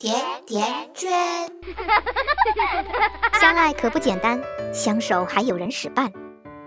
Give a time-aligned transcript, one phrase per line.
[0.00, 1.10] 甜甜圈，
[3.38, 4.40] 相爱可不简单，
[4.72, 6.10] 相守还有人使绊，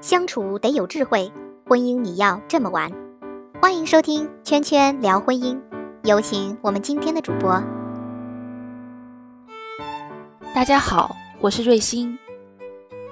[0.01, 1.31] 相处得有智慧，
[1.65, 2.91] 婚姻你要这么玩。
[3.59, 5.55] 欢迎收听《圈圈聊婚姻》，
[6.03, 7.59] 有请我们今天的主播。
[10.53, 12.15] 大家好，我是瑞欣。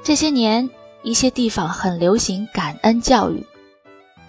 [0.03, 0.69] 这些年，
[1.01, 3.43] 一些地方很流行感恩教育，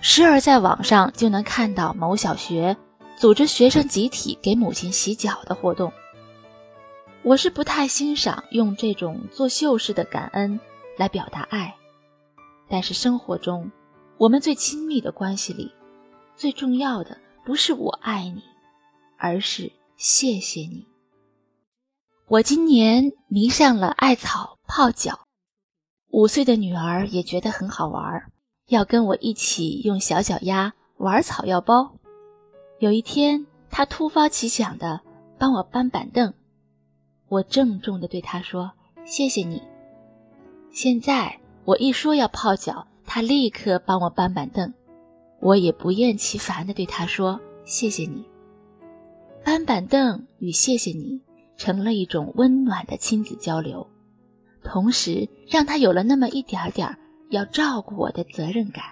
[0.01, 2.75] 时而在网上就能看到某小学。
[3.23, 5.93] 组织学生集体给母亲洗脚的活动，
[7.23, 10.59] 我是不太欣赏用这种作秀式的感恩
[10.99, 11.73] 来表达爱。
[12.69, 13.71] 但是生活中，
[14.19, 15.71] 我们最亲密的关系里，
[16.35, 18.43] 最重要的不是我爱你，
[19.17, 20.85] 而是谢谢你。
[22.27, 25.29] 我今年迷上了艾草泡脚，
[26.09, 28.33] 五岁的女儿也觉得很好玩，
[28.67, 31.95] 要跟我一起用小脚丫玩草药包。
[32.83, 35.01] 有一天，他突发奇想的
[35.39, 36.35] 帮我搬板凳，
[37.29, 38.73] 我郑重的对他说
[39.07, 39.63] ：“谢谢你。”
[40.73, 44.75] 现在我一说要泡脚，他立刻帮我搬板凳，
[45.39, 48.25] 我也不厌其烦的对他说：“谢谢你。”
[49.47, 51.21] 搬板凳与谢谢你
[51.57, 53.87] 成了一种温暖的亲子交流，
[54.65, 56.99] 同时让他有了那么一点点
[57.31, 58.83] 要照顾我的责任感。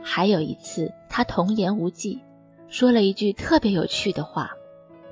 [0.00, 2.18] 还有一次，他童言无忌。
[2.68, 4.50] 说了一句特别有趣的话，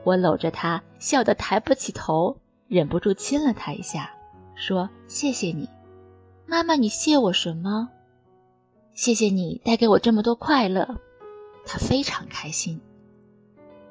[0.05, 2.37] 我搂着他笑得抬不起头，
[2.69, 4.11] 忍不住亲了他一下，
[4.55, 5.69] 说：“谢谢你，
[6.47, 7.89] 妈妈，你谢我什么？
[8.93, 10.87] 谢谢你带给我这么多快乐。”
[11.65, 12.81] 他非常开心。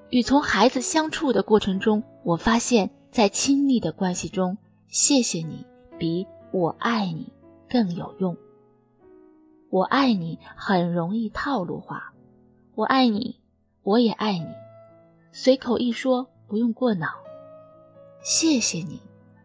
[0.10, 4.58] 与从孩子相处的过程中，我发现，在亲密的关系中，
[4.88, 5.66] 谢谢你
[5.98, 7.34] 比我爱你
[7.68, 8.38] 更有用。
[9.70, 12.14] 我爱你很容易套路化，
[12.76, 13.40] 我爱你。
[13.86, 14.48] 我也爱你，
[15.32, 17.08] 随口一说，不用过脑。
[18.24, 19.00] 谢谢你，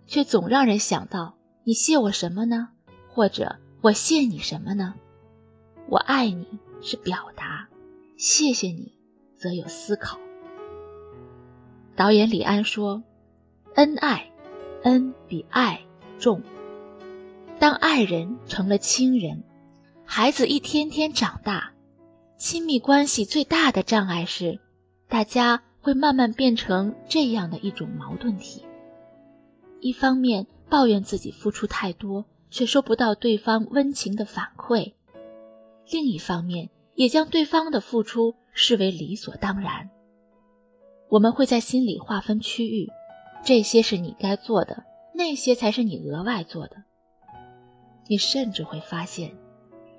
[0.06, 2.70] 却总让人想到你谢我什么呢？
[3.10, 4.94] 或者我谢你什么呢？
[5.90, 6.46] 我爱你
[6.80, 7.68] 是表达，
[8.16, 8.94] 谢谢你
[9.36, 10.18] 则有思考。
[11.94, 13.02] 导演李安说
[13.76, 14.32] ：“恩爱，
[14.84, 15.78] 恩比爱
[16.18, 16.40] 重。
[17.58, 19.44] 当爱人成了亲人，
[20.06, 21.69] 孩子一天天长大。”
[22.40, 24.58] 亲密关系最大的障碍是，
[25.08, 28.64] 大家会慢慢变成这样的一种矛盾体：
[29.80, 34.94] 一方面抱怨自己付出太多，却收不到对方温情的反馈；
[35.90, 39.90] 另一方面也将对方的付出视为理所当然。
[41.10, 42.88] 我们会在心里划分区域，
[43.44, 44.82] 这些是你该做的，
[45.14, 46.82] 那些才是你额外做的。
[48.08, 49.30] 你甚至会发现，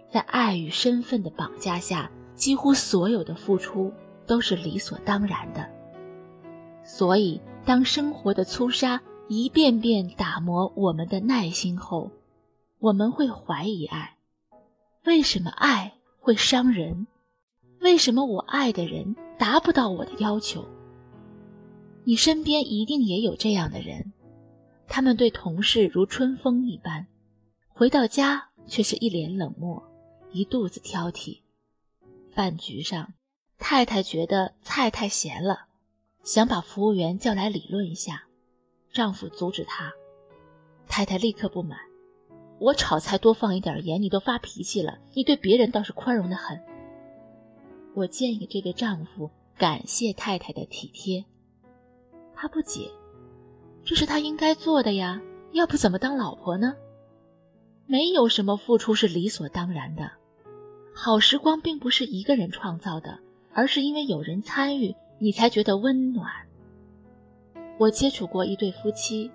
[0.10, 2.12] 在爱与身份的绑架下。
[2.42, 3.94] 几乎所有的付出
[4.26, 5.70] 都是理所当然的，
[6.84, 12.10] 所以当生活的粗沙一遍遍打磨我们的耐心后，
[12.80, 14.18] 我们会怀疑爱：
[15.06, 17.06] 为什么爱会伤人？
[17.80, 20.66] 为什么我爱的人达不到我的要求？
[22.04, 24.12] 你身边一定也有这样的人，
[24.88, 27.06] 他们对同事如春风一般，
[27.70, 29.84] 回到家却是一脸冷漠，
[30.32, 31.41] 一肚子挑剔。
[32.32, 33.14] 饭局上，
[33.58, 35.68] 太太觉得菜太咸了，
[36.24, 38.24] 想把服务员叫来理论一下，
[38.92, 39.92] 丈夫阻止她。
[40.88, 41.78] 太太立刻不满
[42.60, 46.60] ：“我炒菜多放一点盐，你都发脾气了，你对别人倒是宽容的很。”
[47.94, 51.24] 我建议这位丈夫感谢太太的体贴。
[52.34, 52.90] 他不解
[53.84, 55.22] ：“这是他应该做的呀，
[55.52, 56.74] 要不怎么当老婆呢？
[57.86, 60.10] 没有什么付出是理所当然的。”
[61.04, 63.18] 好时光并不是一个人创造的，
[63.56, 66.32] 而是因为有人参与，你才觉得温暖。
[67.80, 69.32] 我接触过一对夫妻，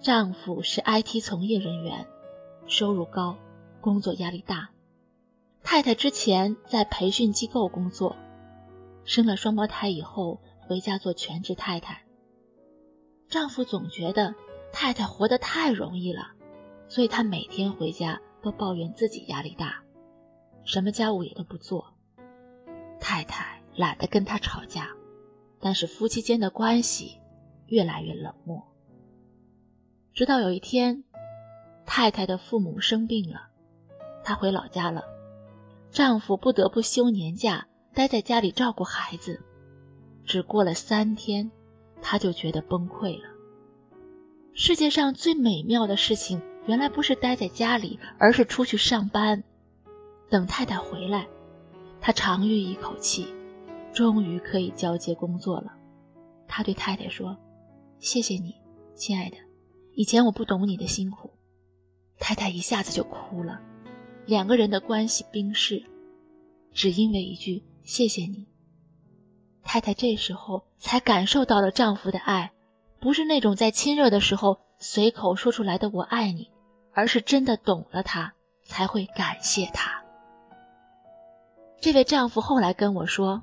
[0.00, 2.04] 丈夫是 IT 从业人员，
[2.66, 3.38] 收入高，
[3.80, 4.70] 工作压力大；
[5.62, 8.16] 太太之前在培训机构工作，
[9.04, 12.02] 生了双胞胎以后回家做全职太太。
[13.28, 14.34] 丈夫总觉得
[14.72, 16.32] 太太活得太容易了，
[16.88, 19.83] 所以他每天回家都抱怨自己压力大。
[20.64, 21.94] 什么家务也都不做，
[22.98, 24.88] 太太懒得跟他吵架，
[25.60, 27.18] 但是夫妻间的关系
[27.66, 28.62] 越来越冷漠。
[30.12, 31.04] 直到有一天，
[31.84, 33.48] 太太的父母生病了，
[34.22, 35.04] 她回老家了，
[35.90, 39.40] 丈夫不得不休年假待在家里照顾孩子。
[40.24, 41.50] 只过了三天，
[42.00, 43.28] 他就觉得崩溃了。
[44.54, 49.44] 世界上最美妙的事情，原来不是待在家里，而是出去上班。
[50.30, 51.26] 等太太回来，
[52.00, 53.26] 他长吁一口气，
[53.92, 55.72] 终于可以交接工作了。
[56.46, 57.36] 他对太太说
[57.98, 58.54] ：“谢谢你，
[58.94, 59.36] 亲爱的，
[59.94, 61.30] 以前我不懂你的辛苦。”
[62.20, 63.60] 太太一下子就哭了，
[64.26, 65.82] 两个人的关系冰释，
[66.72, 68.46] 只因为一句“谢谢你”。
[69.64, 72.52] 太太这时候才感受到了丈夫的爱，
[73.00, 76.50] 不是那种在亲热的时候随口说出来的“我爱你”，
[76.92, 78.32] 而是真的懂了他，
[78.62, 80.03] 才会感谢他。
[81.84, 83.42] 这位丈夫后来跟我说，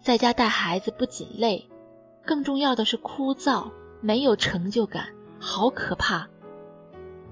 [0.00, 1.64] 在家带孩子不仅累，
[2.26, 3.70] 更重要的是枯燥，
[4.00, 5.06] 没有成就感，
[5.38, 6.28] 好可怕。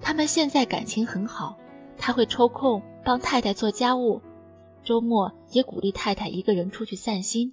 [0.00, 1.59] 他们现在感情很好，
[1.99, 4.23] 他会抽空帮太太做家务，
[4.85, 7.53] 周末也鼓励太太一个人出去散心。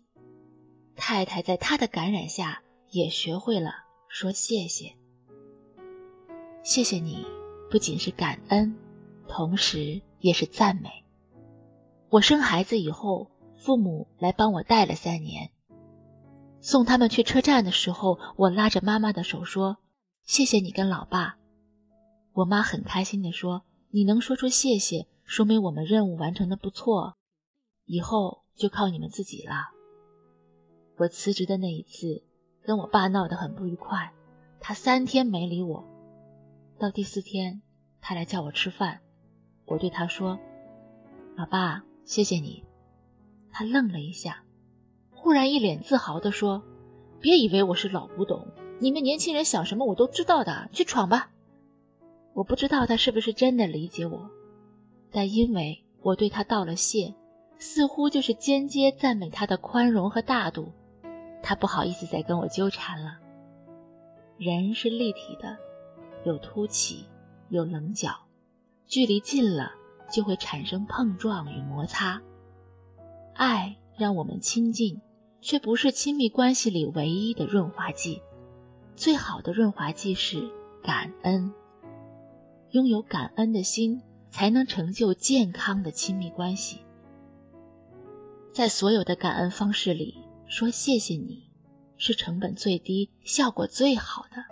[0.96, 3.72] 太太在他的感染下也学会了
[4.08, 4.94] 说谢谢。
[6.62, 7.26] 谢谢你，
[7.72, 8.72] 不仅是感恩，
[9.28, 11.07] 同时也是赞美。
[12.10, 15.50] 我生孩子以后，父母来帮我带了三年。
[16.62, 19.78] 送他们去车站的时候，我拉着妈妈的手说
[20.24, 21.38] ：“谢谢你跟老爸。”
[22.34, 27.16] 我妈很开心地说：“你能说出谢谢，说明我们任务完成的不错，
[27.86, 29.54] 以后就靠你们自己了。”
[30.98, 32.24] 我辞职的那一次，
[32.64, 34.12] 跟我爸闹得很不愉快，
[34.60, 35.84] 他三天没理我。
[36.80, 37.62] 到第四天，
[38.00, 39.02] 他来叫我吃饭，
[39.66, 40.40] 我对他说
[41.38, 42.64] ：“老爸，谢谢你。”
[43.54, 44.44] 他愣了一下，
[45.12, 46.64] 忽然一脸自豪地说
[47.20, 48.48] ：“别以为我是老古董，
[48.80, 51.30] 你们年轻人想什么我都知道的，去闯吧。”
[52.34, 54.30] 我不知道他是不是真的理解我，
[55.12, 57.14] 但因为我对他道了谢，
[57.58, 60.72] 似乎就是间接赞美他的宽容和大度，
[61.42, 63.18] 他不好意思再跟我纠缠了。
[64.38, 65.58] 人是立体的，
[66.24, 67.06] 有凸起，
[67.50, 68.12] 有棱角，
[68.86, 69.72] 距离近了
[70.10, 72.22] 就会产生碰撞与摩擦。
[73.34, 75.00] 爱让我们亲近，
[75.42, 78.22] 却不是亲密关系里唯一的润滑剂，
[78.96, 80.50] 最好的润滑剂是
[80.82, 81.54] 感恩。
[82.72, 86.82] 拥有感恩的心，才能成就健康的亲密关系。
[88.52, 90.18] 在所有的感恩方式里，
[90.48, 91.48] 说谢谢你，
[91.96, 94.44] 是成本最低、效果最好的。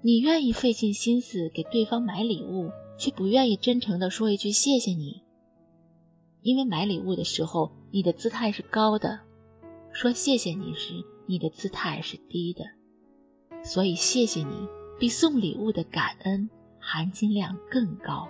[0.00, 5.22] 你愿意费尽心思给对方买礼物，却不愿意真诚地说一句谢谢你，
[6.42, 9.20] 因为买礼物的时候你的姿态是高的，
[9.92, 10.92] 说谢谢你时
[11.26, 12.64] 你的姿态是低的，
[13.62, 14.68] 所以谢谢你
[14.98, 16.50] 比送礼物的感恩。
[16.80, 18.26] 含金量更高。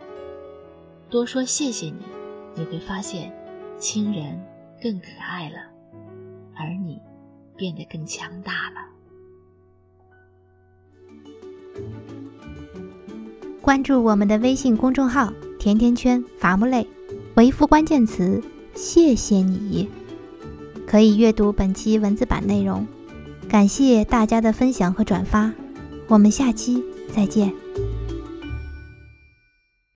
[1.08, 2.02] 多说谢谢你，
[2.56, 3.32] 你会发现
[3.78, 4.42] 亲人
[4.82, 5.58] 更可爱了，
[6.56, 7.00] 而你
[7.56, 8.80] 变得更强大了。
[13.68, 15.30] 关注我们的微信公众号
[15.60, 16.88] “甜甜圈伐木累”，
[17.36, 18.42] 回复关键词
[18.74, 19.86] “谢谢你”，
[20.88, 22.86] 可以阅读本期文字版内容。
[23.46, 25.52] 感谢大家的分享和转发，
[26.06, 26.82] 我们下期
[27.14, 27.52] 再见。